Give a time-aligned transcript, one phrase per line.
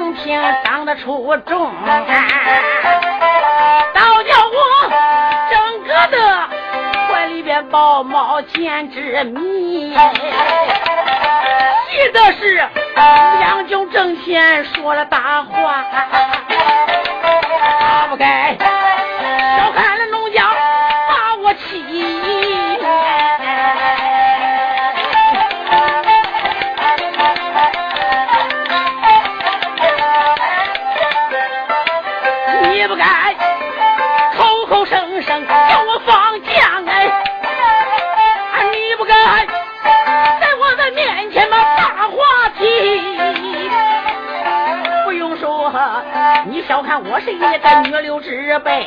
[0.00, 1.70] 公平当得出众
[3.94, 4.90] 倒叫我
[5.50, 6.48] 整个的
[7.06, 9.94] 怀里边抱毛简之迷
[11.90, 12.66] 气的是
[13.42, 15.84] 杨舅挣钱说了大话。
[17.78, 18.56] 他不该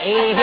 [0.04, 0.34] hey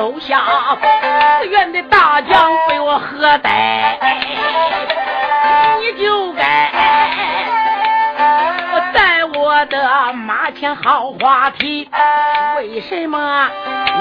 [0.00, 0.40] 手下，
[1.42, 3.98] 自愿的大将被我喝呆，
[5.78, 6.70] 你就该
[8.94, 11.86] 在我的马前好话题，
[12.56, 13.46] 为什么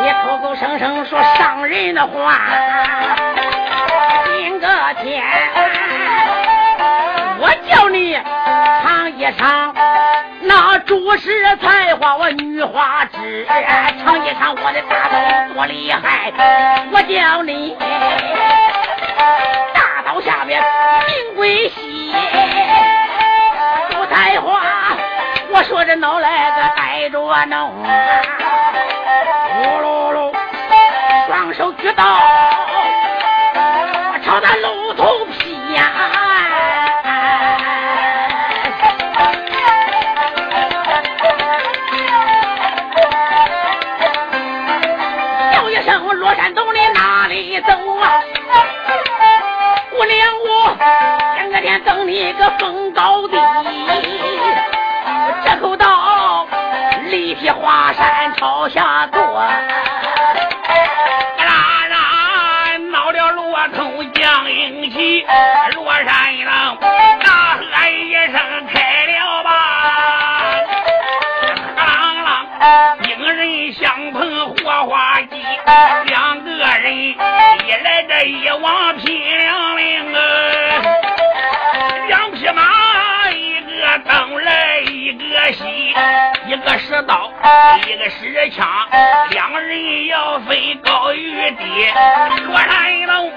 [0.02, 2.40] 你口口声声说伤人的话？
[4.24, 4.68] 今个
[5.04, 5.22] 天，
[7.42, 8.18] 我叫你
[8.84, 9.76] 尝一尝。
[11.10, 13.44] 我是才华，我女花枝，
[14.04, 16.32] 尝一尝我的大刀多厉害。
[16.92, 17.76] 我叫你，
[19.74, 20.62] 大刀下边
[21.08, 22.14] 名贵西。
[23.90, 24.62] 不才华，
[25.50, 27.74] 我说着老来个带着我弄。
[29.56, 30.32] 呼噜噜，
[31.26, 32.06] 双手举刀。
[52.10, 53.38] 你个封高地。
[55.46, 56.48] 这口刀，
[57.12, 59.22] 力劈华山朝下坐。
[59.22, 59.54] 啦
[61.88, 65.24] 啦，闹了罗通将英旗，
[65.76, 66.78] 罗山郎
[67.24, 68.42] 大喝一声
[68.74, 69.52] 开了吧！
[71.78, 71.80] 啷
[72.26, 74.56] 啷，英人相碰火
[74.88, 75.44] 花机，
[76.08, 77.14] 两个人一
[77.84, 79.19] 来这一往拼
[85.54, 85.96] 西，
[86.48, 87.32] 一个使刀，
[87.86, 88.68] 一个使枪，
[89.30, 91.64] 两人要分高与低。
[92.46, 93.32] 罗山龙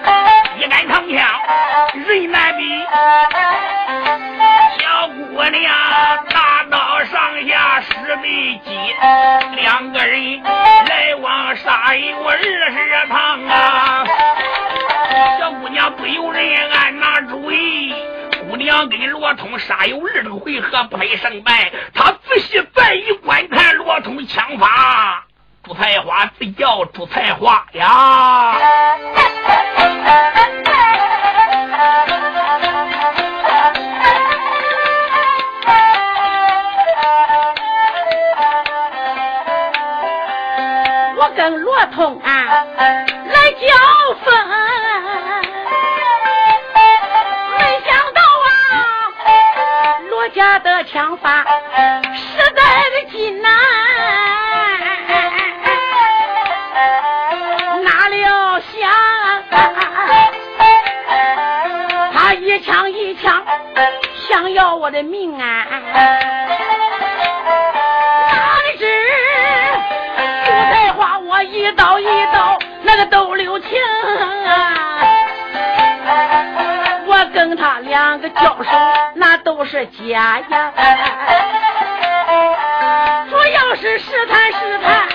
[0.58, 1.40] 一杆长枪，
[1.94, 2.84] 人难比。
[4.78, 5.74] 小姑娘
[6.28, 8.94] 大刀上下使对击，
[9.56, 14.01] 两个人来往杀有二十趟啊！
[19.06, 25.24] 罗通杀有二个回合不分胜败，他仔细再一观看罗通枪法，
[25.64, 28.56] 朱彩花自叫朱彩花呀。
[41.16, 42.64] 我跟罗通啊
[43.28, 44.71] 来交锋。
[50.34, 51.44] 家的枪法
[52.14, 53.48] 实在的紧呐，
[57.82, 58.90] 哪料想
[62.12, 63.44] 他一枪一枪
[64.28, 65.66] 想要我的命啊！
[68.30, 68.86] 哪里知
[70.44, 73.68] 朱彩花我一刀一刀那个都留情
[74.46, 74.91] 啊！
[77.56, 78.70] 他两个交手。
[79.38, 80.72] 都是假呀！
[83.28, 85.08] 主要是试探试探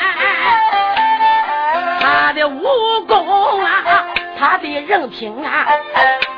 [2.00, 3.84] 他的武功啊，
[4.39, 5.66] 他的人品啊，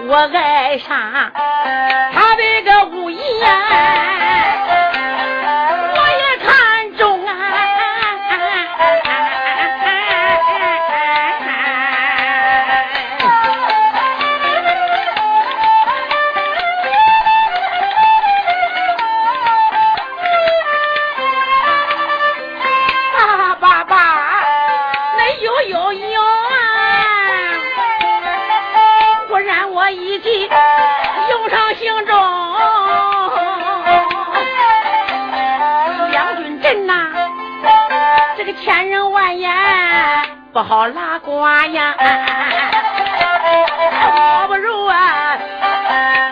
[0.08, 0.98] 我爱上
[2.14, 4.19] 他的个武艺呀。
[40.70, 41.42] 好拉呱
[41.74, 41.96] 呀！
[44.44, 45.36] 我不如啊，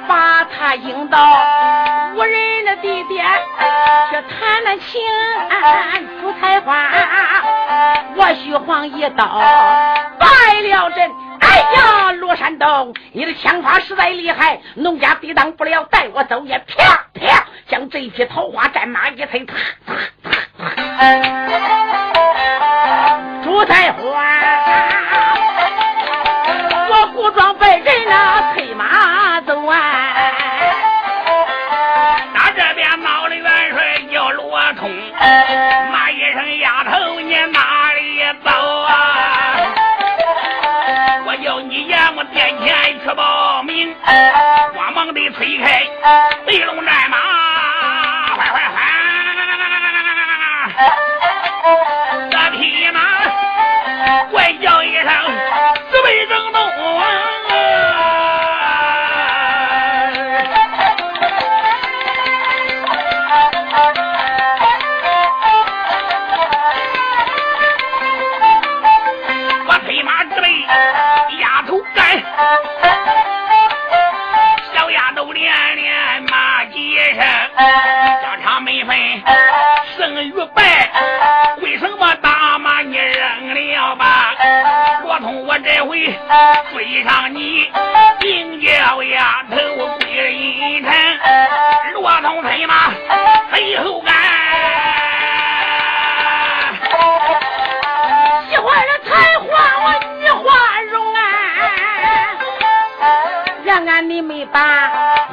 [0.08, 1.18] 把他引到
[2.14, 3.26] 无人的地点
[4.12, 5.02] 去谈谈情。
[6.22, 6.88] 朱彩花，
[8.16, 9.26] 我徐晃一刀
[10.20, 10.28] 败
[10.62, 11.12] 了阵。
[11.40, 16.60] 哎呀，罗山东，你的枪法实在厉害，农家抵挡不了，带我走也！
[16.60, 19.56] 啪啪，将这匹桃花战马一推，啪
[19.88, 20.30] 啪啪
[21.00, 21.87] 啪。
[23.58, 24.00] 朱彩花，
[26.92, 30.14] 我古装败人呐，催马走啊！
[32.36, 34.92] 那这边闹的元帅叫罗通，
[35.92, 38.52] 骂一声丫头，你哪里走
[38.84, 38.94] 啊？
[41.26, 43.92] 我叫你爷我殿前去报名，
[54.32, 55.06] 怪叫一声，
[55.92, 56.62] 四位正东
[57.00, 57.04] 啊！
[69.68, 70.48] 我催马之备，
[71.40, 72.24] 丫头干，
[74.74, 78.98] 小丫头连连骂几声，家常没分
[79.98, 80.90] 胜与败，
[85.64, 86.06] 这回
[86.72, 87.72] 追上你，
[88.20, 89.56] 金角丫头
[90.00, 90.92] 跪阴沉，
[91.94, 92.92] 骆驼催马
[93.50, 94.14] 催后赶，
[98.50, 99.48] 喜欢的才花
[99.84, 99.86] 我
[100.20, 101.20] 女花容啊，
[103.66, 104.60] 让俺妹妹把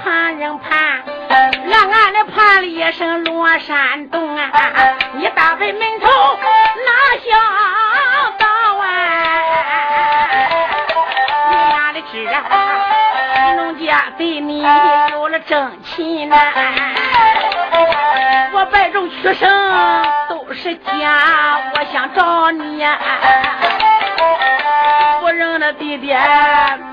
[0.02, 1.02] 旁人盼，
[1.68, 4.50] 让俺的盼了一声罗山洞啊，
[5.14, 7.73] 你打开门头拿下。
[12.14, 13.54] 是啊？
[13.56, 14.62] 农家对你
[15.10, 16.36] 有了真情呐！
[18.52, 19.50] 我百种屈生
[20.28, 20.92] 都是假，
[21.74, 22.96] 我想找你呀！
[25.20, 26.14] 夫人的弟弟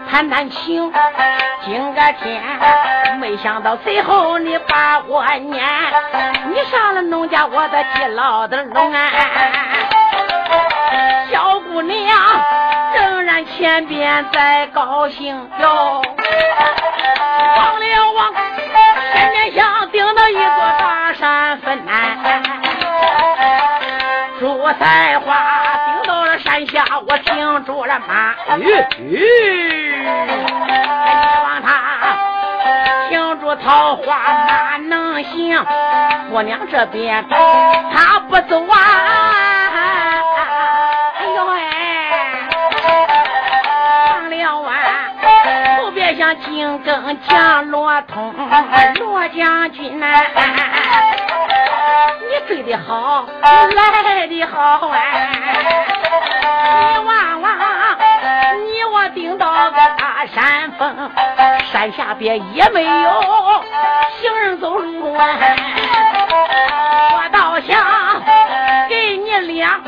[0.09, 0.91] 谈谈情，
[1.65, 2.41] 今个天
[3.19, 5.63] 没想到最后你把我撵，
[6.49, 9.07] 你上了农家我的地牢的笼啊！
[13.61, 16.01] 前边在高兴哟，
[17.57, 18.33] 望了望，
[19.13, 20.41] 前面像顶到一座
[20.79, 21.91] 大山坟呐，
[24.39, 25.35] 朱彩花
[25.85, 28.65] 顶到了山下，我停住了马，咦
[28.97, 30.07] 咦，
[31.43, 31.69] 望他
[33.09, 34.15] 停住桃花
[34.47, 35.63] 哪能行？
[36.31, 39.50] 姑娘这边他不走啊！
[46.31, 48.33] 后边像金更降罗通
[48.99, 50.07] 罗将军呐、
[52.21, 54.95] 你追的好，来的好啊！
[56.93, 57.57] 你望望，
[58.65, 61.11] 你我顶到个大山峰，
[61.71, 62.89] 山下边也没有
[64.21, 65.27] 行人走路啊！
[67.13, 68.23] 我倒想
[68.87, 69.81] 给你俩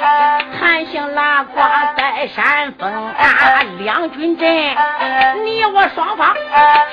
[0.64, 1.60] 谈情拉呱
[1.98, 4.50] 在山峰啊，两军阵，
[5.44, 6.34] 你我双方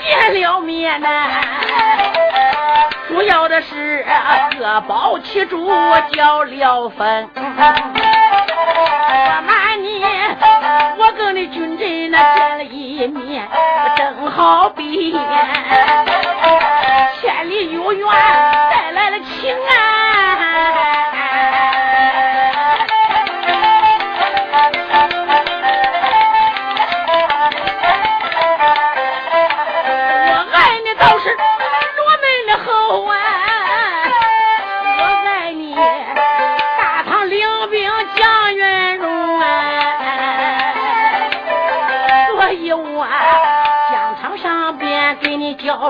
[0.04, 1.08] 见了面呐。
[3.06, 4.04] 主要的是
[4.58, 5.70] 各保其主，
[6.12, 7.30] 交了分。
[7.36, 7.42] 我
[9.46, 10.02] 瞒你，
[10.98, 13.48] 我跟你军阵那见了一面，
[13.96, 15.12] 正好比
[17.20, 19.78] 千里有缘带来了情啊！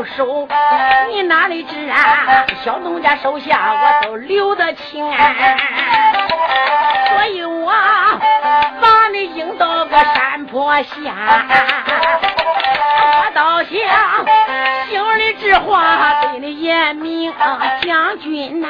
[0.04, 0.48] 手，
[1.10, 2.46] 你哪里知啊？
[2.64, 5.34] 小农家手下我都留得清啊，
[7.08, 7.72] 所以我
[8.80, 11.14] 把你引到个山坡下。
[13.12, 13.70] 我倒想
[14.88, 17.32] 心里之话对你言明，
[17.82, 18.68] 将军呐、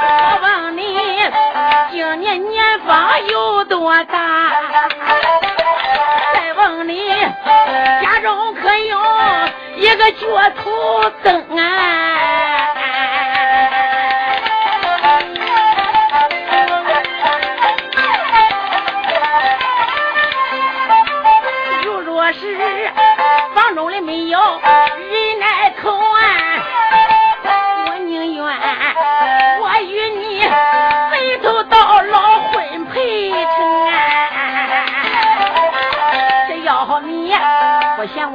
[0.00, 0.82] 我问你
[1.90, 4.52] 今年年方有多大？
[6.84, 6.98] 你
[8.02, 8.98] 家中可有
[9.76, 11.60] 一个脚头灯啊？
[21.84, 22.90] 如若是
[23.54, 24.38] 房中里没有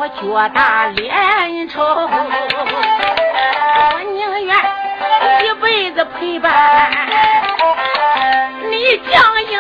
[0.10, 2.10] 脚大脸丑，我
[4.14, 4.56] 宁愿
[5.46, 6.92] 一辈子陪伴
[8.70, 9.52] 你将英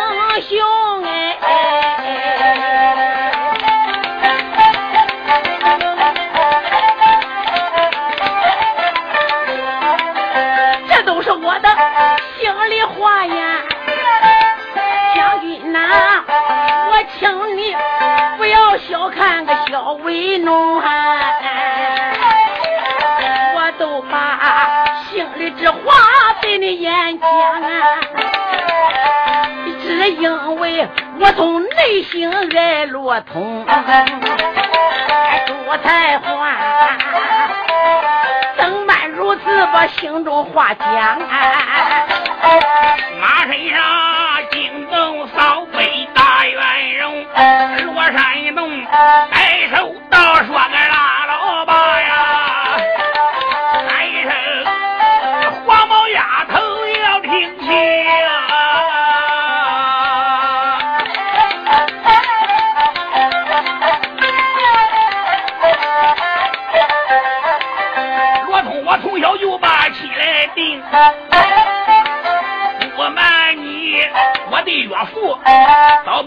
[0.42, 1.77] 雄哎。
[20.08, 20.88] 为农啊，
[23.56, 25.78] 我都把心里之话
[26.40, 28.00] 对你演讲啊，
[29.84, 30.88] 只因为
[31.20, 33.66] 我从内心爱罗通，
[35.46, 36.56] 多才华。
[38.58, 39.42] 怎般如此
[39.74, 41.28] 把心中话讲啊？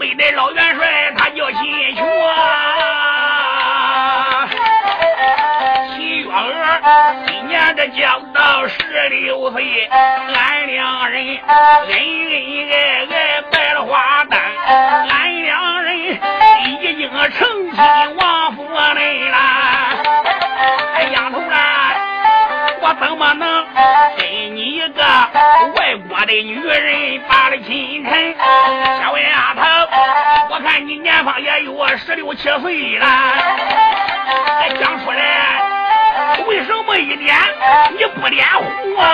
[0.01, 2.03] 北的老元帅，他叫秦琼。
[5.95, 8.73] 秦月儿今年这交到十
[9.09, 11.37] 六岁，俺两人恩
[11.87, 14.39] 恩爱爱拜了花旦，
[15.07, 17.77] 俺两人已经成亲
[18.15, 18.63] 王府
[18.95, 19.37] 内了。
[20.95, 21.93] 哎，丫头啊，
[22.81, 23.67] 我怎么能
[24.17, 25.03] 跟你一个
[25.75, 28.30] 外国的女人把了亲成？
[31.41, 33.05] 也有十六七岁了，
[34.59, 35.61] 哎，讲出来。
[36.47, 37.35] 为什么一脸
[37.97, 38.65] 你不脸红
[38.99, 39.10] 啊？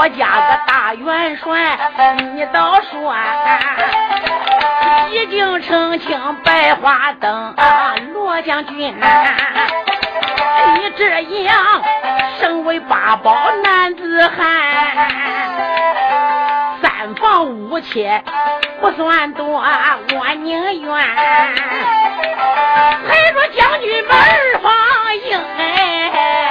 [0.00, 1.78] 我家的大元帅，
[2.32, 3.14] 你倒说
[5.10, 11.82] 已经澄清百花灯啊，罗将军，你这样
[12.38, 14.46] 身为八宝男子汉。
[16.80, 18.24] 三房五妾
[18.80, 19.62] 不算多，
[20.14, 20.96] 我宁愿
[23.06, 24.16] 陪着将军们
[24.62, 24.72] 放
[25.28, 25.38] 营。
[26.40, 26.49] 只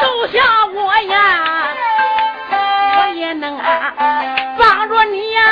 [0.00, 0.38] 手下
[0.74, 1.68] 我呀，
[2.50, 3.92] 我也能啊
[4.58, 5.42] 帮着你呀。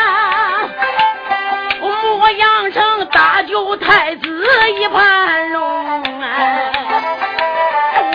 [2.19, 4.45] 我养成大舅太子
[4.81, 6.27] 一盘龙啊，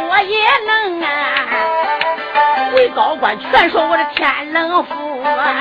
[0.09, 1.07] 我也能啊，
[2.75, 5.55] 为高官全说我的天冷府，啊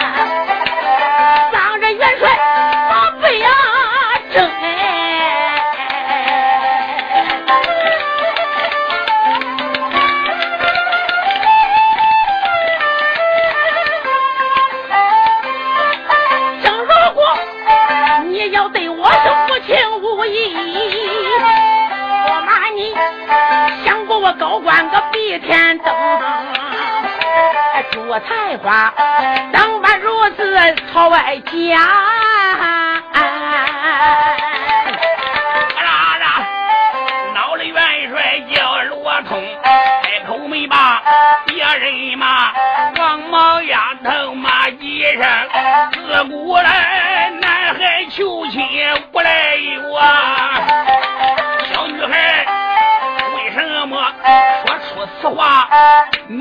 [25.31, 25.95] 一天灯，
[27.93, 28.93] 朱才华
[29.53, 31.81] 当把如此朝外讲。
[31.81, 33.01] 啦
[36.19, 36.27] 啦，
[37.33, 39.41] 闹了元帅叫罗通，
[40.03, 41.01] 开口没把
[41.47, 42.51] 别人骂，
[42.99, 45.23] 王毛丫头骂几声，
[45.93, 48.61] 自古来男孩求亲
[49.13, 49.40] 不来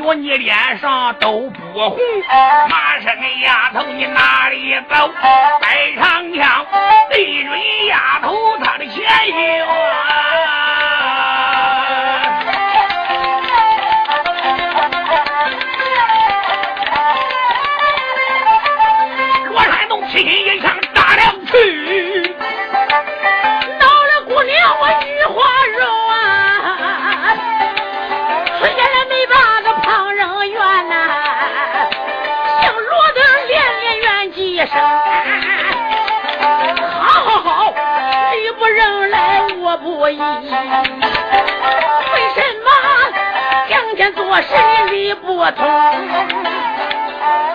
[0.03, 1.97] 我你脸上都不红。
[2.67, 5.11] 马声丫头，你哪里走？
[5.61, 6.65] 带长枪
[7.11, 9.37] 对准丫头她的前胸。
[19.51, 22.35] 罗山洞轻轻一枪打了去。
[24.41, 25.18] 一
[39.81, 40.17] 不依。
[40.17, 40.23] 为
[42.35, 42.69] 什么
[43.67, 44.47] 今天做事
[44.91, 45.65] 你理不通？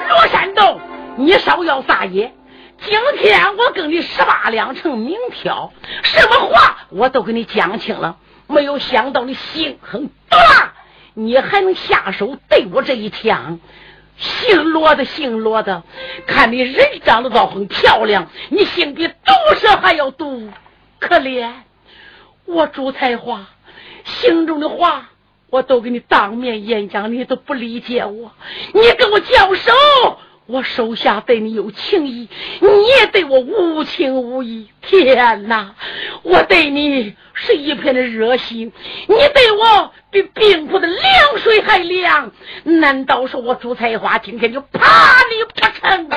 [0.08, 0.80] 罗山洞，
[1.16, 2.32] 你少要撒野！
[2.78, 8.16] 今天我跟你十八两成明挑，什么话我都给你讲清了。
[8.46, 10.74] 没有想到你心狠毒辣，
[11.14, 13.58] 你还能下手对我这一枪。
[14.16, 15.82] 姓罗的，姓罗的，
[16.26, 19.14] 看你人长得倒很漂亮，你心比毒
[19.56, 20.50] 蛇还要毒，
[21.00, 21.50] 可怜
[22.46, 23.46] 我朱才华
[24.04, 25.10] 心中的话，
[25.50, 28.32] 我都给你当面演讲，你都不理解我，
[28.72, 29.72] 你跟我交手。
[30.46, 32.28] 我手下对你有情义，
[32.60, 34.68] 你也对我无情无义。
[34.82, 35.74] 天哪，
[36.22, 38.70] 我对你是一片的热心，
[39.08, 41.02] 你对我比冰库的凉
[41.38, 42.30] 水还凉。
[42.64, 46.08] 难道说我朱彩花今天就怕你不成？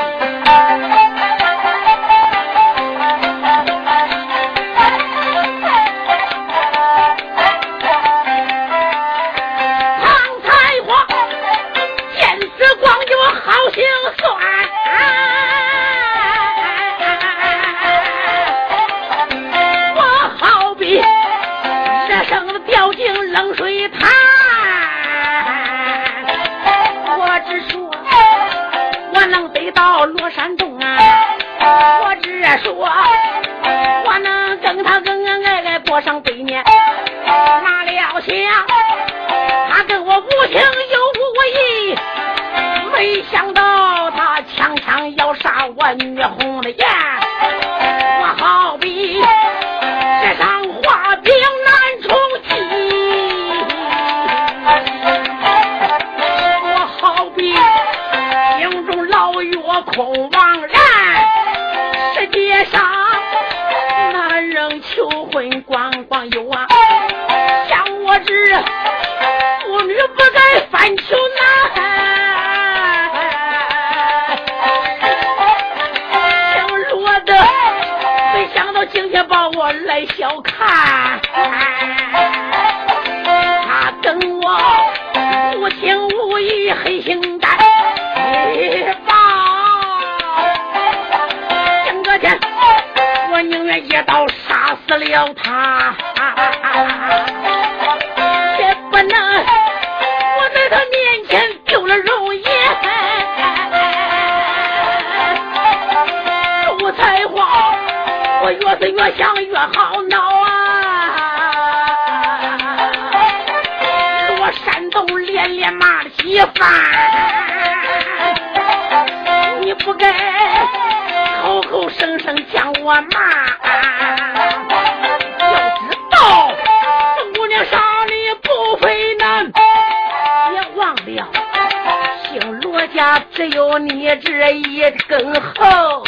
[133.38, 136.04] 只有你这一根喉，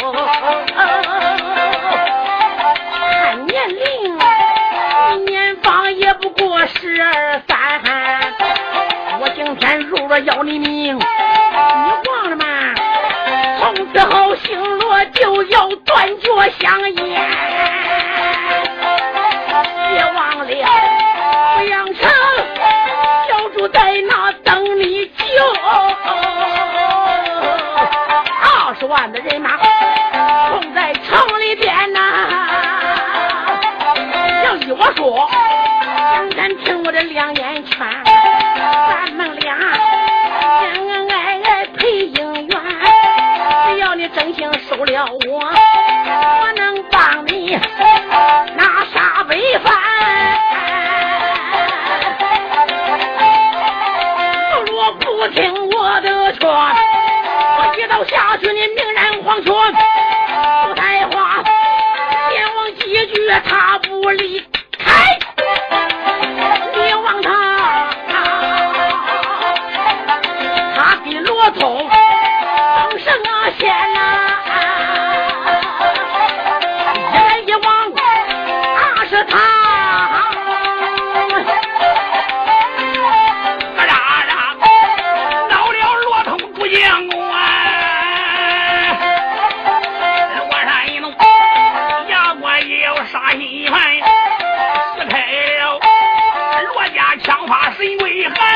[3.14, 4.18] 看年龄，
[5.26, 7.80] 年方也不过十二三。
[9.20, 11.02] 我今天入了要你命，你
[12.10, 12.44] 忘了吗？
[13.60, 17.69] 从此后姓罗就要断绝香烟，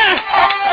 [0.05, 0.64] Yeah!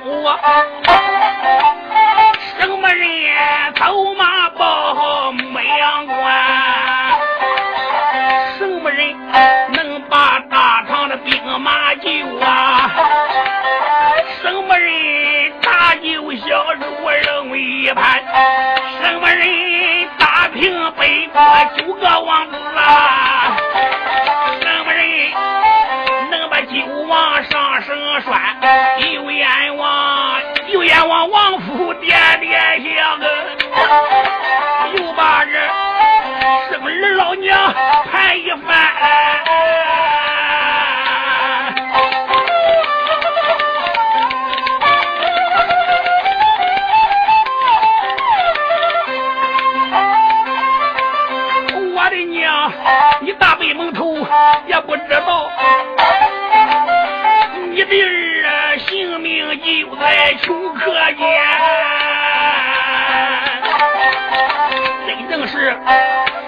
[0.00, 0.81] 我！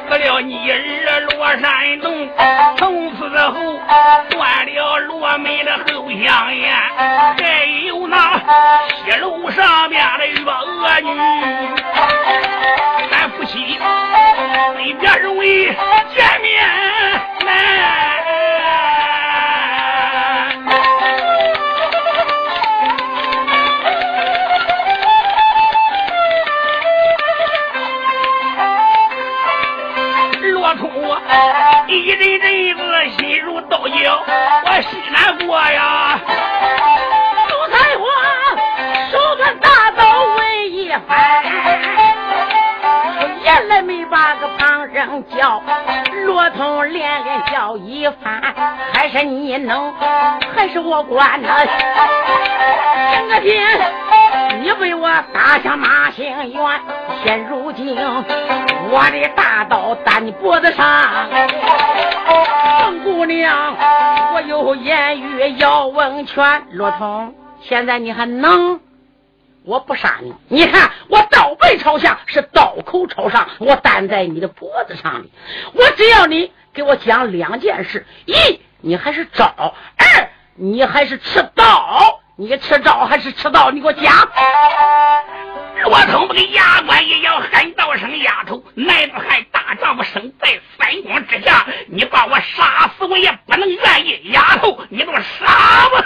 [0.09, 2.29] 死了你儿罗山洞，
[2.77, 3.81] 从此后
[4.31, 8.39] 断了罗门的后香烟，还有那
[9.05, 11.09] 西楼上面的月娥女，
[13.11, 13.79] 咱夫妻
[14.77, 15.65] 非别人为
[16.15, 16.65] 见面
[17.45, 17.94] 难。
[31.87, 32.83] 一阵阵子
[33.19, 34.23] 心如刀绞，
[34.65, 36.19] 我心难过呀。
[37.49, 38.05] 朱彩花
[39.11, 40.03] 手端大刀
[40.37, 41.45] 问一番，
[43.43, 45.63] 眼来没把个旁人叫，
[46.25, 48.41] 罗通连连叫一番，
[48.93, 49.93] 还是你能，
[50.57, 51.49] 还是我管呢？
[53.13, 53.79] 整个天
[54.63, 56.81] 你为我打下马行元，
[57.23, 57.95] 现如今
[58.91, 61.29] 我的大刀打你脖子上，
[62.81, 63.77] 本姑娘，
[64.35, 67.35] 我有言语要问全，罗通。
[67.63, 68.81] 现在你还能？
[69.65, 75.29] 我不杀你，你看我刀背朝下，是刀口朝上，我担在你的脖子上的。
[75.73, 78.35] 我只要你给我讲两件事：一，
[78.81, 79.47] 你还是招；
[79.97, 82.21] 二，你还是吃刀。
[82.37, 83.71] 你吃招还是吃刀？
[83.71, 84.13] 你给我讲。
[85.87, 94.31] 我从不给牙关一样，喊道声丫头，男子汉大丈夫生在三光之下，你把我杀死，我也不能愿意。
[94.33, 95.47] 丫头，你给我杀
[95.91, 96.05] 吧！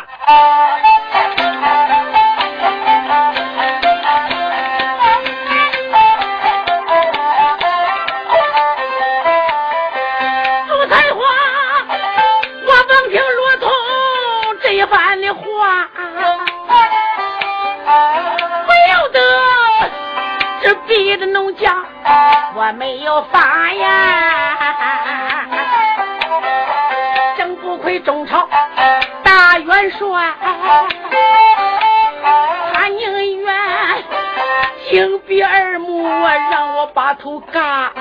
[37.21, 37.93] 头嘎。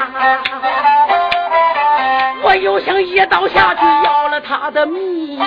[2.44, 5.38] 我我有幸一刀下去要了他的命。
[5.38, 5.46] 等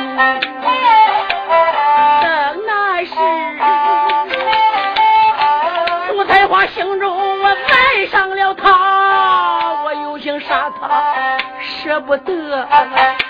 [2.66, 3.14] 那时，
[6.08, 12.68] 朱彩花心中我爱上了他，我有幸杀他舍不得，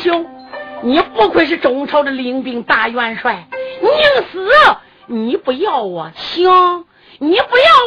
[0.00, 0.26] 是英雄，
[0.82, 3.46] 你不愧是中朝的领兵大元帅。
[3.80, 3.90] 宁
[4.32, 4.48] 死
[5.06, 6.84] 你不要我，行，
[7.18, 7.44] 你不要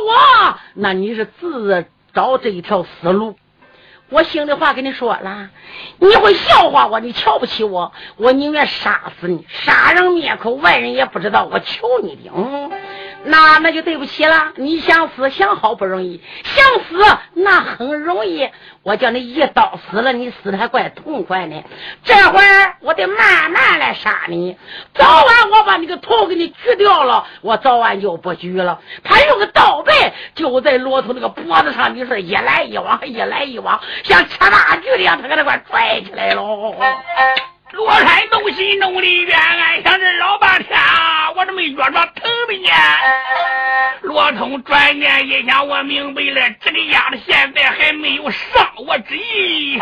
[0.08, 3.36] 我，那你是自找这一条死路。
[4.10, 5.50] 我心里话跟你说了，
[5.98, 12.32] 你会笑话我，你瞧不起我，我宁愿杀死你，杀人灭口，外人也不知道我求你的。
[12.36, 12.72] 嗯
[13.26, 18.50] 那那就对不起了，你想死想好不容易，想死那很容易。
[18.84, 21.64] 我叫你一刀死了，你死的还怪痛快呢。
[22.04, 24.58] 这会儿我得慢慢来杀你，
[24.94, 28.80] 早晚我把你个头给你锯掉了，我早晚就不锯了。
[29.04, 29.94] 他用个刀背
[30.36, 36.76] 就在骆驼那个脖子上，你说一来一往，一来一往，像扯大锯的一样，他给那块拽起来喽。
[37.74, 40.80] 罗山东西弄的冤案，想这老半天，
[41.36, 42.70] 我都没觉着疼的呢。
[44.04, 49.80] 罗通转念一想，我明白了，这个丫的现在还没有伤我之意。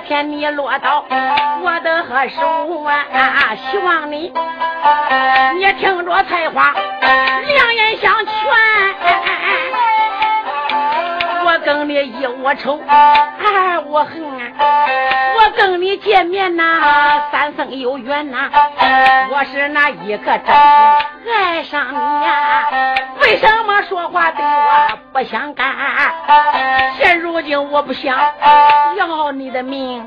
[0.00, 1.04] 天你落到
[1.62, 3.54] 我的手啊！
[3.70, 4.32] 希望你
[5.56, 8.34] 你听着菜花，两眼相劝。
[11.42, 14.22] 我跟你一窝仇，哎，我恨！
[15.36, 16.62] 我跟你见面呐，
[17.32, 18.50] 三生有缘呐。
[19.32, 20.54] 我是那一个真
[21.24, 25.74] 心爱上你呀，为什么说话对我不相干？
[26.98, 27.19] 现
[27.62, 28.16] 我不想
[28.96, 30.06] 要你的命，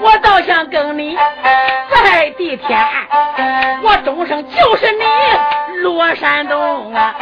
[0.00, 1.16] 我倒想跟你
[2.04, 2.78] 在地天，
[3.82, 5.04] 我终生就是你
[5.82, 7.14] 罗山东啊！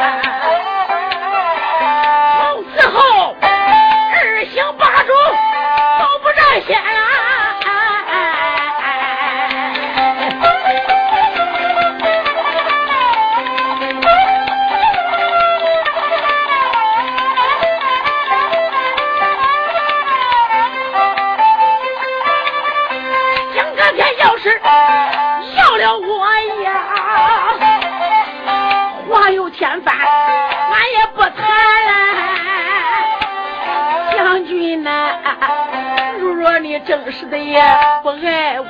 [36.91, 37.63] 真是的也
[38.03, 38.65] 不爱我，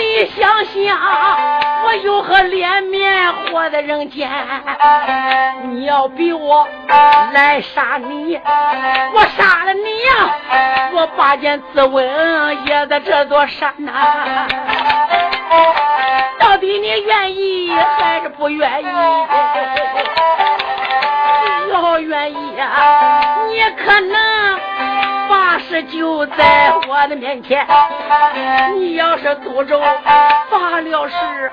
[0.00, 0.98] 你想想，
[1.84, 4.28] 我有何脸面活在人间？
[5.70, 6.66] 你要逼我
[7.32, 8.34] 来杀你，
[9.14, 10.34] 我杀了你呀！
[10.92, 12.02] 我拔剑自刎
[12.66, 14.48] 也在这座山呐。
[16.40, 17.70] 到底你愿意
[18.00, 18.86] 还是不愿意？
[21.70, 24.47] 要愿意呀，你可能。
[25.70, 27.66] 这就在我的面前，
[28.74, 29.78] 你要是赌咒
[30.48, 31.52] 发了誓，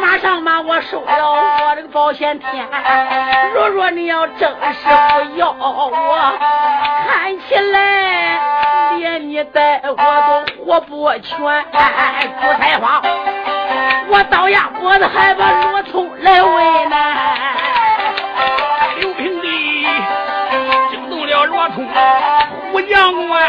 [0.00, 1.30] 马上把我收了
[1.68, 2.66] 我这个保险天。
[3.54, 5.92] 若若你要真是不要我，
[7.08, 11.22] 看起来连你带我都活不全。
[11.30, 13.00] 朱彩花，
[14.08, 17.65] 我倒压脖子还把罗通来为难。
[23.12, 23.45] 我，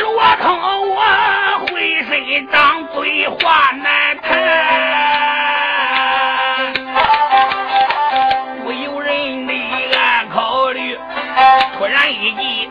[0.00, 0.44] 罗通
[0.88, 0.96] 我
[1.66, 4.30] 回身张嘴话难谈，
[8.64, 9.52] 不由人的
[9.98, 10.98] 暗考虑，
[11.76, 12.70] 突然一急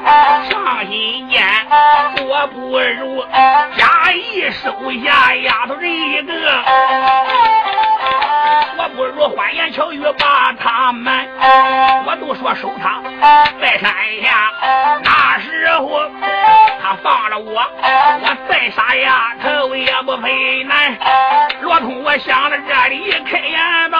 [0.49, 1.45] 上心间，
[2.27, 3.23] 我不如
[3.77, 4.71] 假意收
[5.05, 6.33] 下丫头这一个。
[8.77, 11.27] 我不如花言巧语把他瞒，
[12.05, 12.99] 我都说收他
[13.61, 13.93] 在山
[14.23, 14.51] 下，
[15.81, 16.09] 我
[16.81, 20.97] 他放了我，我再杀丫头也不费难。
[21.61, 23.97] 罗通，我想着这里，一开眼道：“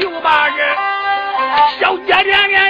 [0.00, 0.56] 又把这
[1.80, 2.65] 小姐姐呢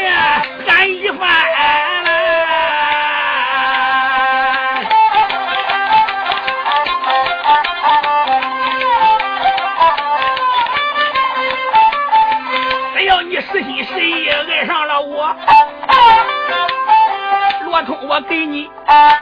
[18.16, 18.66] 我给你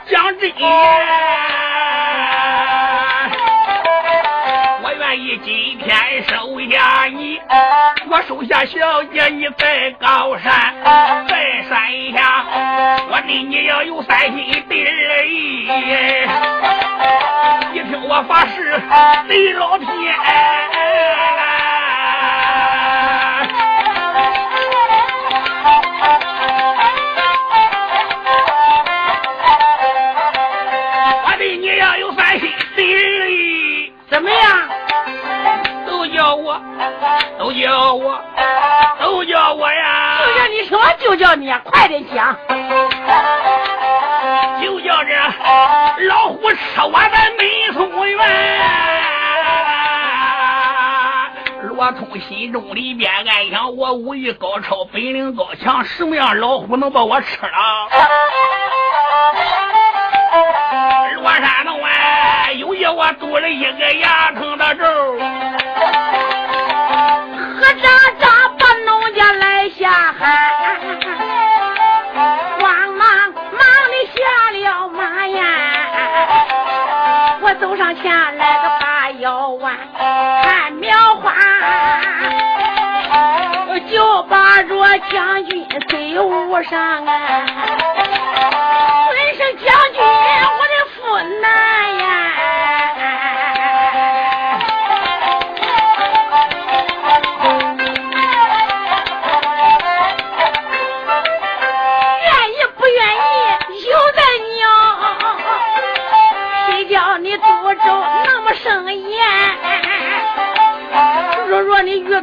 [0.09, 0.47] 讲真。
[0.57, 0.57] 言，
[4.81, 7.37] 我愿意今天收下你，
[8.09, 10.73] 我收下小姐你在高山，
[11.27, 11.77] 在山
[12.13, 12.45] 下，
[13.11, 15.67] 我对你要有三心二意，
[17.73, 18.81] 你听我发誓
[19.27, 19.85] 对老天。
[37.45, 38.19] 都叫我，
[38.99, 40.17] 都叫我呀！
[40.17, 42.35] 就叫你什么，就叫你，快点讲。
[44.59, 45.13] 就叫这
[46.07, 48.17] 老虎吃我的美松园。
[51.69, 57.87] 罗通心中里边暗想：我武艺高超，本领高强，什么样老虎能把我吃了？
[61.21, 64.83] 罗山洞啊，有夜我堵了一个牙疼的咒。
[84.67, 87.45] 若将军队伍上啊！
[89.11, 90.97] 尊声将军，我的父
[91.41, 91.45] 难
[91.99, 92.04] 呀！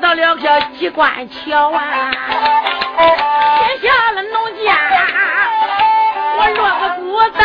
[0.03, 2.11] 到了个机关桥啊，
[2.99, 4.35] 撇下了农
[4.65, 4.75] 家，
[6.37, 7.03] 我落个孤
[7.39, 7.41] 单。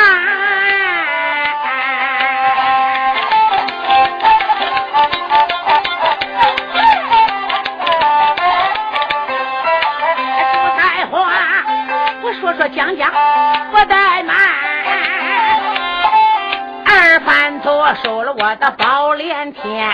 [10.63, 10.81] 不在
[11.11, 11.15] 话，
[12.23, 13.11] 我说说讲讲，
[13.71, 14.35] 不怠慢。
[16.89, 19.93] 二番左收了我的宝莲天，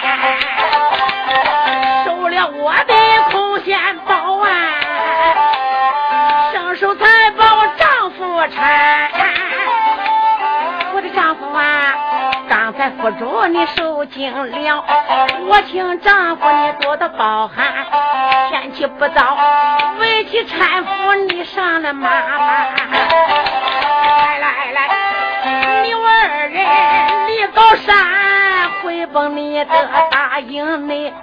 [2.33, 2.93] 了我的
[3.31, 4.49] 空闲宝啊，
[6.51, 8.49] 伸手才把我丈夫搀。
[10.95, 11.93] 我的丈夫啊，
[12.49, 14.83] 刚才府主你受惊了，
[15.47, 17.85] 我请丈夫你多多包涵。
[18.49, 19.37] 天气不早，
[19.99, 22.09] 为起搀扶你上了马。
[22.09, 22.73] 来
[24.39, 24.89] 来来，
[25.83, 26.65] 你我二人
[27.27, 27.95] 离高山，
[28.83, 29.65] 回奔你的
[30.11, 31.13] 大营内，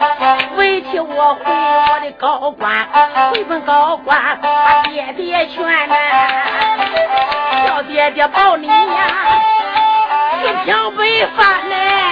[0.57, 2.89] 委屈我回我的高官，
[3.33, 5.95] 回奔高官把爹爹劝呐，
[7.67, 8.75] 叫爹爹抱你呀，
[10.41, 12.10] 平平北翻呢。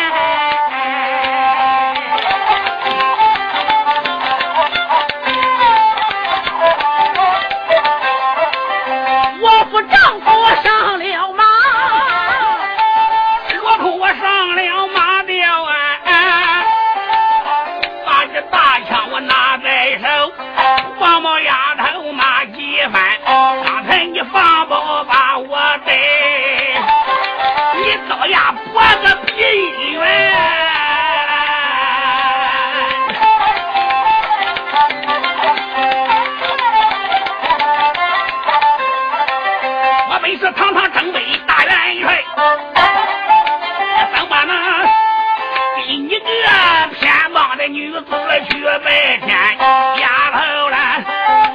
[48.85, 50.77] 白天丫头了，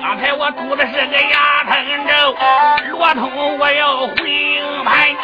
[0.01, 1.73] 刚才我拄的是个牙疼
[2.07, 2.35] 咒，
[2.91, 5.15] 罗通我要回营盘，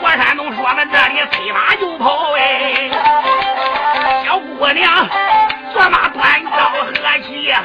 [0.00, 2.32] 罗山东说的这里催马就跑。
[2.36, 2.90] 哎，
[4.24, 5.08] 小姑娘，
[5.72, 6.92] 做马端刀何
[7.22, 7.64] 稀罕，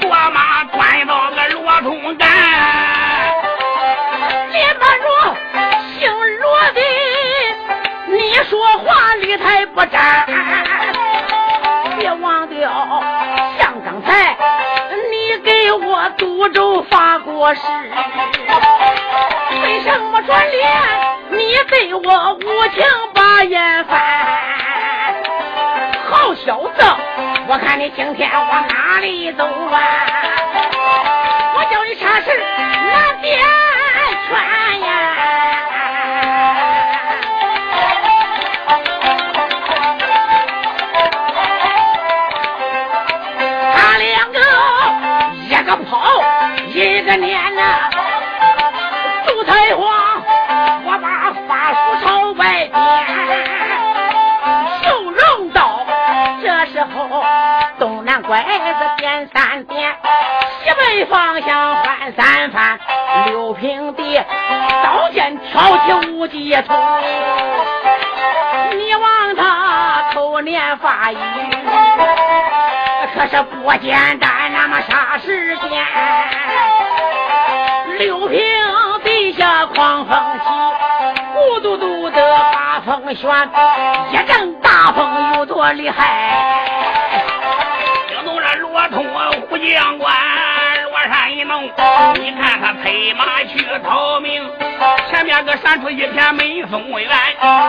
[0.00, 2.28] 做马端刀个罗通干。
[4.52, 5.04] 李大主，
[5.98, 6.80] 姓罗的，
[8.16, 10.26] 你说话理才不沾。
[12.14, 12.70] 忘掉
[13.58, 14.36] 像刚才
[15.10, 17.60] 你给我赌咒发过誓
[19.62, 20.70] 为什么转脸
[21.30, 22.84] 你对我无情
[23.14, 24.00] 把眼翻。
[26.10, 26.84] 好小子
[27.48, 29.80] 我看你今天往哪里走啊？
[31.56, 32.36] 我叫你啥事
[32.92, 33.38] 难辨
[34.28, 35.39] 劝呀。
[47.10, 47.90] 个年呐，
[49.26, 50.22] 杜太皇，
[50.84, 52.70] 我把法术朝外边。
[58.26, 59.92] 拐子点三点，
[60.62, 62.78] 西北方向换三番，
[63.26, 64.20] 六平地
[64.84, 66.74] 刀剑挑起无计图。
[68.76, 71.16] 你望他口念法语，
[73.16, 75.84] 可是不简单，那么啥时间？
[78.00, 78.40] 六平
[79.04, 80.48] 地下狂风起，
[81.34, 82.18] 咕嘟嘟的
[82.50, 83.50] 把风旋，
[84.10, 86.06] 一阵大风有多厉害？
[88.90, 90.12] 通虎将官
[90.90, 91.62] 罗山一弄，
[92.14, 94.50] 你看他催马去逃命，
[95.10, 97.08] 前面个闪出一片美松原，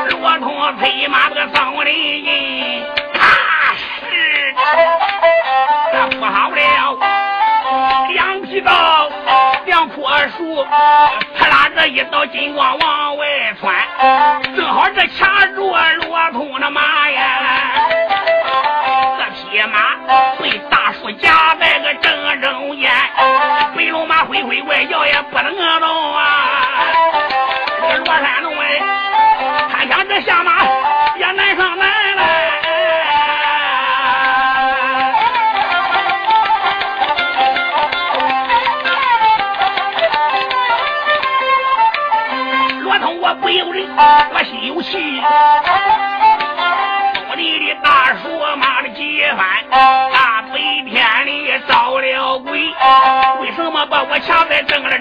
[0.10, 4.56] 罗通催马这个上林印，他是
[5.94, 6.98] 那不好了，
[8.14, 9.10] 两匹刀，
[9.66, 9.96] 两棵
[10.38, 10.66] 树，
[11.38, 13.26] 他拉着一道金光往外
[13.60, 13.74] 窜，
[14.56, 17.22] 正好这卡住罗通的马呀。
[19.18, 19.96] 这匹马
[20.42, 22.61] 被大树夹在个正中
[54.22, 54.98] 抢在正了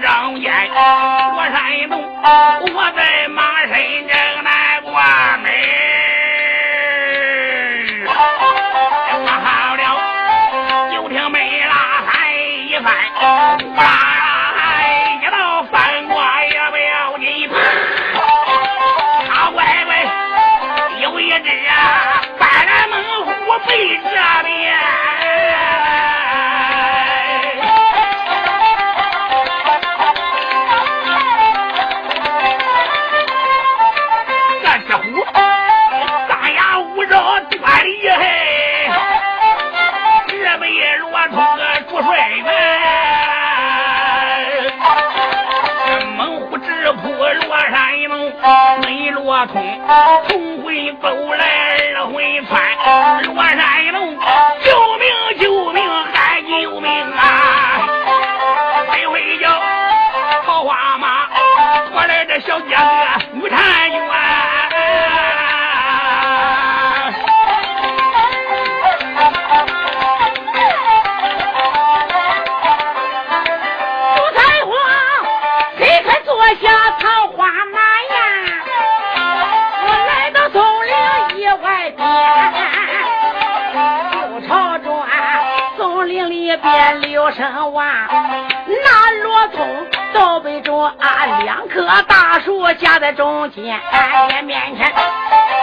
[86.62, 94.92] 边留声望，那罗通倒背着啊两棵大树夹在中间，俺面前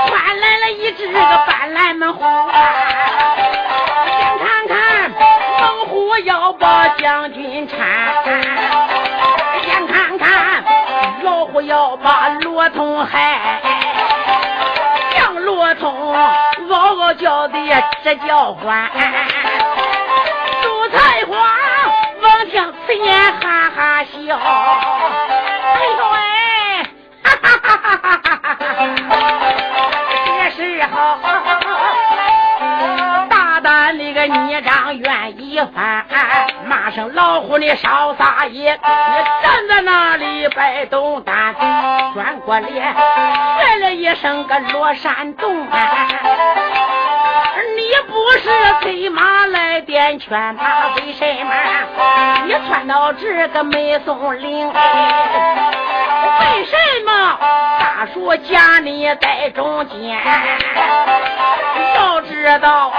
[0.08, 2.24] 窜来了一只个斑斓猛虎！
[4.20, 5.12] 先看看
[5.62, 7.76] 猛虎要把将军搀，
[9.66, 10.64] 先看看
[11.24, 13.62] 老虎要把罗通害，
[15.16, 16.14] 像罗通
[16.70, 17.58] 嗷嗷叫的
[18.04, 18.90] 直叫唤。
[22.88, 26.18] 王听此言哈哈笑，哎呦喂，
[27.22, 28.58] 哈哈哈哈哈哈
[30.16, 30.96] 这时候
[33.30, 36.06] 大胆那个孽障愿意翻，
[36.66, 38.80] 骂声老虎你少撒野，你
[39.44, 41.54] 站在那里摆动蛋，
[42.14, 45.68] 转过脸来了一声个罗山洞。
[48.28, 48.50] 不是
[48.82, 51.54] 催马来点劝他，为什么
[52.46, 54.68] 你窜到这个梅松林？
[54.68, 54.74] 为
[56.66, 56.76] 什
[57.06, 57.40] 么
[57.98, 60.16] 大树夹你在中间？
[61.96, 62.94] 要知道，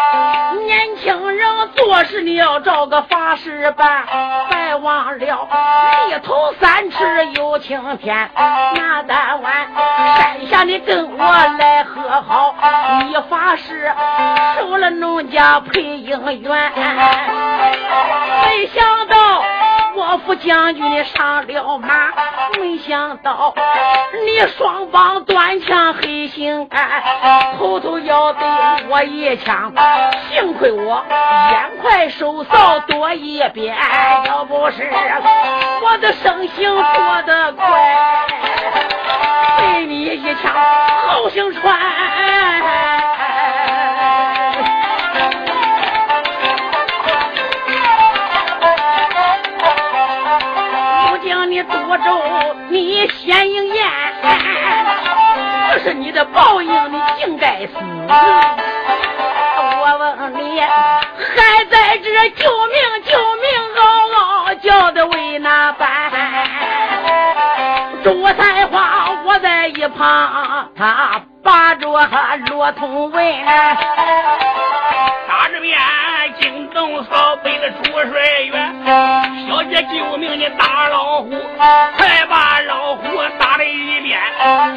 [0.67, 4.03] 年轻人做事你要找个法师办，
[4.51, 5.49] 别忘了
[6.11, 8.29] 一头三尺有青天。
[8.35, 9.69] 那当晚
[10.17, 11.25] 山下你跟我
[11.61, 12.57] 来和好，
[13.07, 13.95] 你发誓
[14.59, 16.73] 收了农家配姻缘。
[18.45, 19.45] 没想到
[20.11, 22.11] 我府将军你上了马，
[22.59, 23.55] 没想到
[24.25, 27.03] 你双膀断枪黑心肝，
[27.59, 28.49] 偷偷要对
[28.89, 29.71] 我一枪。
[30.31, 33.77] 幸亏我眼快手扫多一边，
[34.25, 34.91] 要不是
[35.83, 37.67] 我的生性躲得快，
[39.59, 40.55] 被你一枪
[41.07, 41.79] 好心穿。
[51.89, 53.87] 我咒，你先应验，
[55.73, 57.73] 这是你的报应，你竟该死。
[59.71, 62.77] 我问你，还在这救命
[63.07, 63.81] 救命嗷
[64.45, 65.89] 嗷叫的为哪般？
[68.05, 71.89] 朱彩花我在一旁，他把着
[72.51, 73.25] 罗通问。
[75.61, 75.79] 边
[76.41, 78.75] 惊动扫北的朱帅员，
[79.49, 81.31] 小姐救命你打老虎，
[81.97, 83.03] 快把老虎
[83.39, 84.21] 打了一遍。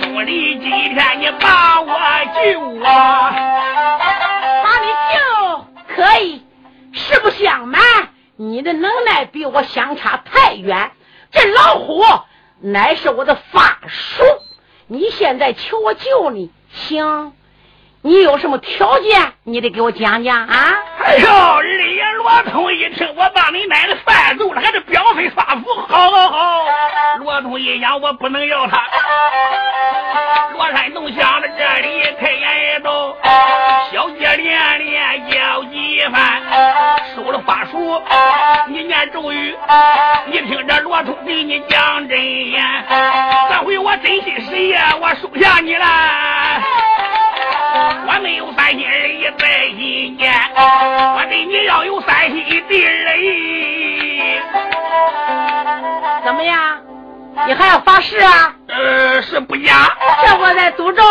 [0.01, 1.87] 朱里今天你把我
[2.35, 3.31] 救啊！
[4.63, 5.65] 把你救
[5.95, 6.43] 可以，
[6.93, 7.81] 实不相瞒，
[8.35, 10.91] 你的能耐比我相差太远。
[11.31, 12.03] 这老虎
[12.59, 14.23] 乃是我的法术，
[14.87, 17.33] 你现在求我救你，行？
[18.03, 19.33] 你有什么条件？
[19.43, 20.73] 你得给我讲讲啊！
[21.03, 26.65] 哎呦，二爷罗通一听我把你奶奶犯走了，还是表飞发福，好好好！
[27.19, 28.81] 罗通一想，我不能要他。
[30.53, 33.15] 罗山洞想到这里，开眼一道
[33.93, 36.41] ：“小姐连连叫几番，
[37.15, 38.01] 收了法术，
[38.67, 39.55] 你念咒语，
[40.25, 42.63] 你听着罗通给你讲真言。
[43.49, 45.85] 这回我真心实意，我收下你了。”
[48.21, 54.39] 我没有三心二意在心间，我对你要有三心二意。
[56.23, 56.79] 怎么样？
[57.47, 58.55] 你还要发誓啊？
[58.67, 59.89] 呃，是不假。
[60.23, 61.01] 这我在赌咒，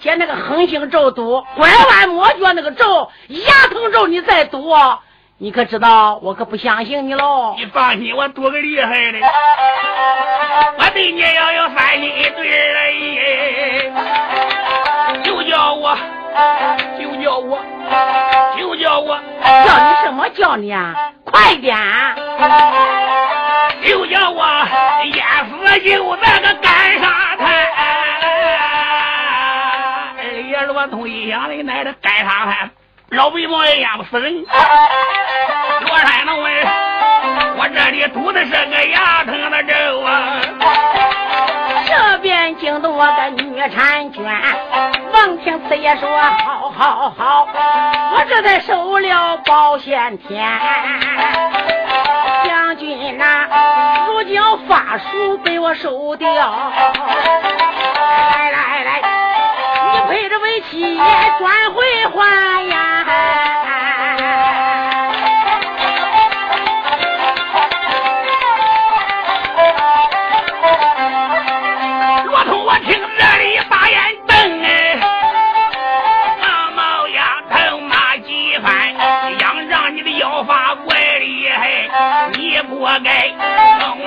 [0.00, 4.74] 写那个横星咒赌，拐弯抹角那个咒，牙疼咒你再赌，
[5.38, 6.18] 你可知道？
[6.24, 7.54] 我可不相信你喽。
[7.56, 9.20] 你放心，我赌个厉害的。
[10.76, 13.20] 我对你要有三心二意。
[15.22, 15.96] 就叫我，
[16.98, 17.58] 就叫我，
[18.56, 19.18] 就叫我，
[19.66, 20.94] 叫你什么叫你啊？
[21.24, 21.76] 快点！
[23.84, 24.44] 就叫我
[25.04, 27.46] 淹死就那个干沙滩。
[30.16, 32.70] 二爷罗通一想，你奶的干沙滩，
[33.10, 34.32] 老鼻毛也淹不死人。
[34.34, 36.52] 罗山龙问，
[37.56, 40.40] 我这里堵的是个牙疼的咒啊。
[41.98, 44.24] 这边惊动我个女婵娟，
[45.12, 47.48] 王听此也说好好好，
[48.14, 50.48] 我这才收了保险天。
[52.44, 53.48] 将军呐，
[54.06, 56.30] 如今法术被我收掉。
[56.30, 56.36] 来
[58.52, 59.02] 来来，
[59.92, 61.82] 你陪着为妻转回
[62.14, 62.78] 还呀。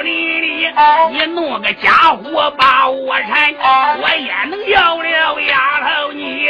[0.01, 0.67] 村里里
[1.11, 3.53] 你弄个家伙把我缠，
[4.01, 6.47] 我也能要了丫头你。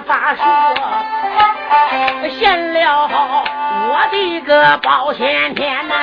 [0.00, 0.42] 法术，
[2.38, 3.08] 献了
[3.88, 5.94] 我的个保险天呐，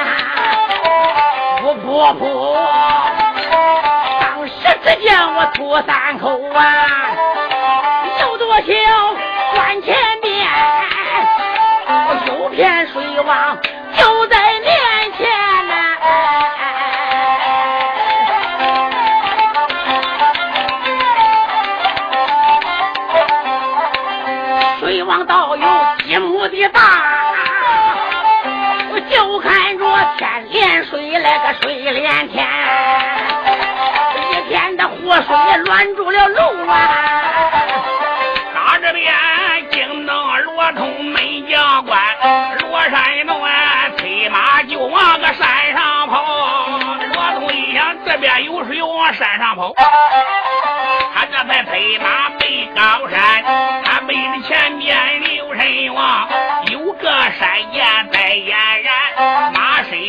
[1.62, 2.58] 不不不，
[4.22, 6.60] 当时只见我吐三口啊，
[8.22, 8.64] 有多小
[9.56, 10.48] 关前边，
[12.28, 13.58] 有片水汪
[31.62, 32.47] 水连天，
[34.32, 35.36] 一天的活水
[35.66, 36.89] 拦住了路啊！
[38.53, 39.14] 打这边
[39.72, 41.99] 惊动罗通没将官，
[42.60, 46.70] 罗山东啊，催马就往个山上跑。
[47.14, 49.74] 罗通一想，这边有水往山上跑，
[51.14, 53.43] 他这才催马背高山。
[53.84, 56.30] 他背的前面刘神王
[56.72, 58.53] 有个山涧在俨
[58.84, 59.53] 然，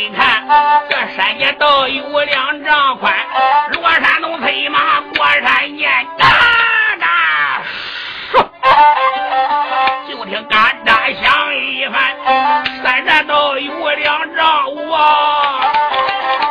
[0.01, 0.49] 你看
[0.89, 3.13] 这山涧倒有两丈宽，
[3.71, 6.27] 罗山东催马过山涧，嘎
[6.99, 7.61] 嘎
[8.33, 8.43] 唰，
[10.09, 12.17] 就听嘎嘎响一番，
[12.83, 14.91] 山涧倒有两丈五，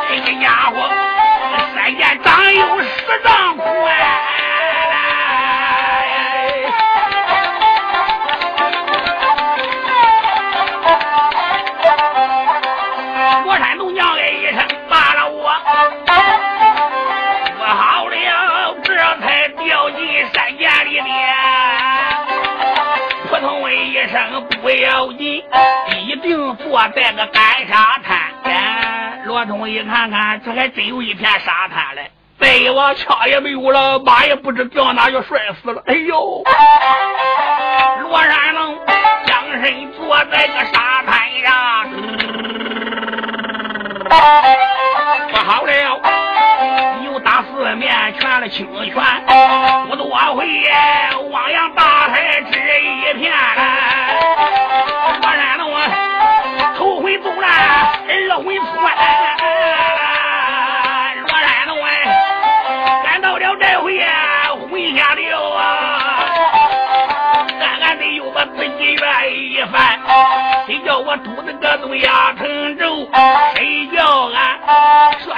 [0.08, 0.88] 这个家伙
[1.74, 2.88] 山涧长有十
[3.24, 3.79] 丈宽。
[24.62, 25.42] 不要紧，
[26.06, 28.18] 一定坐在个干沙滩。
[28.44, 32.10] 哎，罗通一看看，这还真有一片沙滩嘞。
[32.38, 35.82] 再往枪也没有了，马也不知掉哪就摔死了。
[35.86, 36.42] 哎呦！
[38.00, 38.78] 罗山龙
[39.26, 41.90] 将身坐在个沙滩上，
[45.30, 45.70] 不好了，
[47.70, 48.92] 四面全了清泉，
[49.88, 50.44] 不多会
[51.30, 53.32] 汪洋大海只一片。
[56.82, 56.96] 二
[58.42, 58.66] 回窜，
[61.22, 61.86] 罗山龙哎，
[63.04, 65.20] 赶到了这回呀，回下了
[65.54, 65.62] 啊！
[67.60, 70.00] 俺俺得有个自己愿意翻，
[70.66, 73.08] 谁叫我肚子个都压成粥？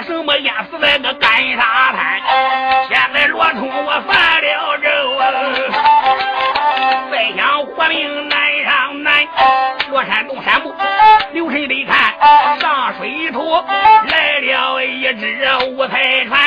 [0.03, 2.21] 什么淹死那个干沙滩？
[2.89, 3.93] 现在罗通我。
[4.03, 4.89] 犯了咒
[5.19, 5.23] 啊！
[7.11, 9.27] 再想活命难上难，
[9.91, 10.75] 罗山东山部，
[11.33, 12.15] 留神得看
[12.59, 13.63] 上水土
[14.09, 16.41] 来了一只五彩船。